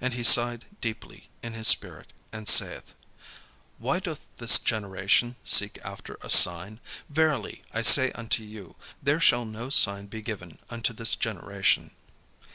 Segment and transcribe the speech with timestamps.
[0.00, 2.94] And he sighed deeply in his spirit, and saith:
[3.76, 6.80] "Why doth this generation seek after a sign?
[7.10, 8.76] Verily I say unto you.
[9.02, 11.90] There shall no sign be given unto this generation."